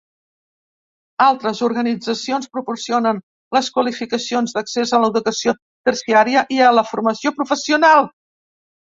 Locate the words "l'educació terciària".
5.03-6.43